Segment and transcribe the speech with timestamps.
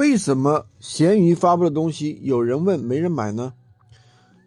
[0.00, 3.52] 为什么闲鱼发布的东西有人问没人买呢？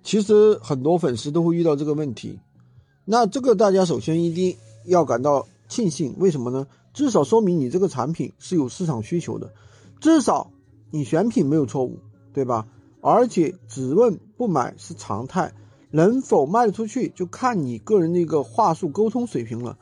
[0.02, 2.40] 其实很多粉丝都会遇到这个问题。
[3.06, 6.66] 那这个大家首先一定要感到庆幸，为什么呢？
[6.92, 9.54] 至少说明你这个产品是有市场需求的，
[10.00, 10.50] 至少
[10.89, 11.99] 你选品没有错误，
[12.33, 12.65] 对吧？
[13.01, 15.54] 而且只问不买是常态，
[15.92, 19.77] 能否卖得出去就看你个人的一个话术沟通水平了。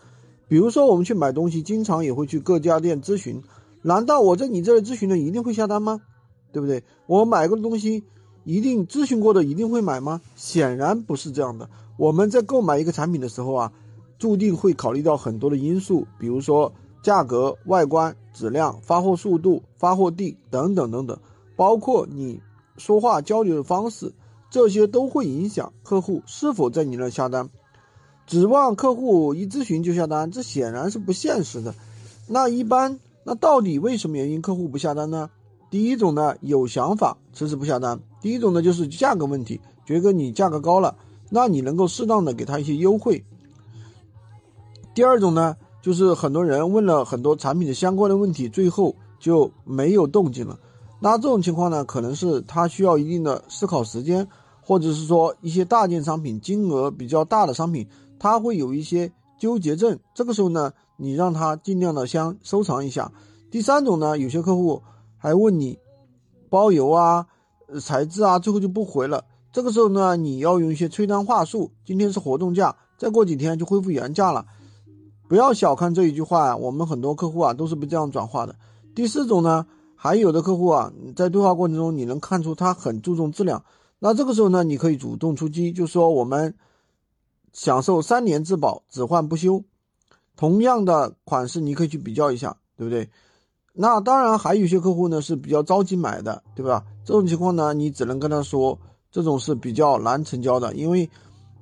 [0.49, 3.41] 比如说我们去买东西，经常也会去各家店咨询。
[3.83, 6.01] 难道我在你这里咨询的一定会下单吗？
[6.51, 6.83] 对不对？
[7.07, 8.03] 我买过的东西，
[8.43, 10.21] 一定咨询过的一定会买吗？
[10.35, 11.69] 显然不是这样的。
[11.97, 13.71] 我们在购买一个产品的时候啊，
[14.19, 21.17] 注定会考虑到很多的因素，比如说价格、外观、质量、发货速度、发货地等等等等，
[21.55, 22.41] 包括你
[22.77, 24.13] 说话交流的方式，
[24.49, 27.49] 这些都会影响客户是否在你那下单。
[28.27, 31.73] 指望客户一咨询就下单，这显然是不现实的。
[32.27, 32.99] 那一般。
[33.23, 35.29] 那到底为什么原因客户不下单呢？
[35.69, 40.95] 第一种呢，有想法迟迟不下单；第一种呢，就是价格问题，觉得你价格高了，
[41.29, 43.23] 那你能够适当的给他一些优惠。
[44.93, 50.59] 第二种呢，就是很多人问了很多产品的相关的问题，最后就没有动静了。
[50.99, 54.27] 那这种情况呢，可能是他需要一定的思考时间，
[54.61, 59.11] 或者是说一些大件商品、金额比较大的商品，他会有一些。
[59.39, 63.11] 纠结症，这个时候呢，你让他尽量的先收藏一下。
[63.49, 64.83] 第三种呢，有些客户
[65.17, 65.79] 还问你
[66.47, 67.25] 包邮啊、
[67.81, 69.25] 材质啊，最后就不回了。
[69.51, 71.71] 这个时候呢，你要用一些催单话术。
[71.83, 74.45] 今天是活动价，再过几天就恢复原价了。
[75.27, 78.55] 不要小看这一句话啊，我们很多客户啊都是被这样转化的。
[78.93, 79.65] 第四种呢，
[79.95, 83.65] 还有的客户啊，在对话过程中你能看出他很注重质量，
[83.99, 86.53] 那这个时候呢，你可以主动出击，就说我们。
[87.53, 89.65] 享受三年质保，只换不修。
[90.35, 93.09] 同样的款式，你可以去比较一下，对不对？
[93.73, 96.83] 那当然，还有些客户呢是比较着急买的，对吧？
[97.05, 98.77] 这种情况呢，你只能跟他说，
[99.11, 101.09] 这种是比较难成交的，因为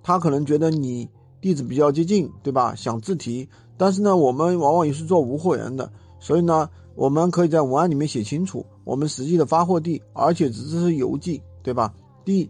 [0.02, 1.08] 他可能觉得你
[1.40, 2.74] 地址比较接近，对吧？
[2.74, 3.48] 想自提，
[3.78, 11.94] 但是呢，我们往往也是做无货源的，所以呢，我们可以在文案里面写清楚我们实际的发货地，而且只是邮寄，对吧？
[12.26, 12.50] 第。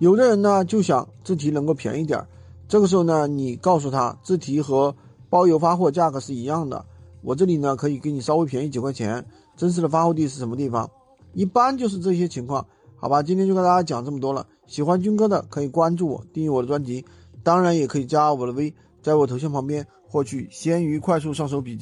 [0.00, 2.28] 有的人呢就想自提能够便宜点儿，
[2.68, 4.94] 这个时候呢，你告诉他自提和
[5.30, 6.84] 包邮发货价格是一样的，
[7.22, 9.24] 我这里呢可以给你稍微便宜几块钱。
[9.56, 10.88] 真实的发货地是什么地方？
[11.32, 13.22] 一般就是这些情况，好吧？
[13.22, 14.46] 今天就跟大家讲这么多了。
[14.66, 17.04] 喜欢军哥的可以关注我，订阅我的专辑，
[17.42, 21.76] 当然也可以加我的微，在我头像旁边获取闲鱼快速上手笔记。